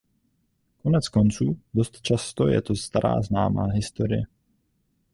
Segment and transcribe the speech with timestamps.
[0.83, 4.23] Koneckonců dost často je to stará známá historie.